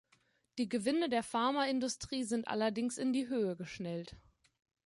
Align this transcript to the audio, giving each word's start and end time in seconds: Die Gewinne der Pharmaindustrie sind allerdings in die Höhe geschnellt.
Die 0.57 0.67
Gewinne 0.67 1.09
der 1.09 1.21
Pharmaindustrie 1.21 2.23
sind 2.23 2.47
allerdings 2.47 2.97
in 2.97 3.13
die 3.13 3.27
Höhe 3.27 3.55
geschnellt. 3.55 4.15